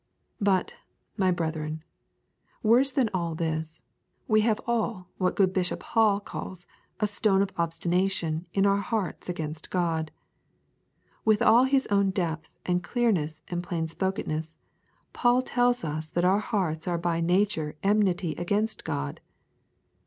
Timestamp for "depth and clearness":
12.09-13.43